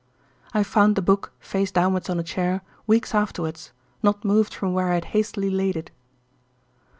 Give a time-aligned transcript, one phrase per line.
[0.51, 4.89] I found the book, face downwards on a chair, weeks afterwards, not moved from where
[4.89, 5.91] I had hastily laid it.